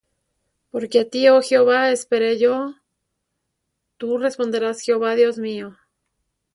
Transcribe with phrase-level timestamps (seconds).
[0.71, 2.55] Porque á ti, oh Jehová, esperé yo:
[3.99, 5.67] Tú responderás, Jehová Dios mío.